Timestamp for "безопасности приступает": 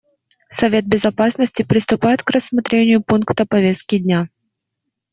0.87-2.23